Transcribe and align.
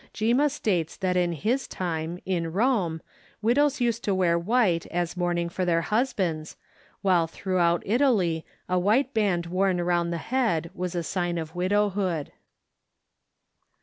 Gimma 0.15 0.49
states 0.49 0.97
that 0.97 1.15
in 1.15 1.31
his 1.31 1.67
time, 1.67 2.17
in 2.25 2.51
Rome, 2.51 3.03
widows 3.39 3.79
used 3.79 4.03
to 4.05 4.15
wear 4.15 4.35
white 4.35 4.87
as 4.87 5.15
mourning 5.15 5.47
for 5.47 5.63
their 5.63 5.81
husbands, 5.83 6.57
while 7.03 7.27
throughout 7.27 7.83
Italy 7.85 8.43
a 8.67 8.79
white 8.79 9.13
band 9.13 9.45
worn 9.45 9.79
around 9.79 10.09
the 10.09 10.17
head 10.17 10.71
was 10.73 10.95
a 10.95 11.03
sign 11.03 11.37
of 11.37 11.53
widowhood. 11.53 12.31